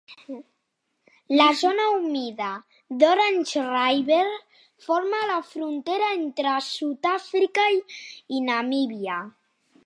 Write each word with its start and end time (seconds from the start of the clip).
La 1.39 1.49
zona 1.57 1.83
humida 1.97 2.47
d'Orange 3.03 3.65
River 3.73 4.23
forma 4.87 5.21
la 5.33 5.37
frontera 5.51 6.09
entre 6.17 6.55
South 6.71 7.11
Africa 7.13 7.69
i 8.39 8.43
Namibia. 8.49 9.21